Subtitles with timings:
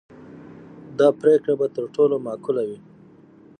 [0.99, 2.79] دا پرېکړه به تر ټولو معقوله وي.